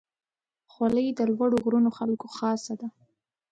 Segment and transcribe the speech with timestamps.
[0.71, 2.87] خولۍ د لوړو غرونو خلکو خاصه ده.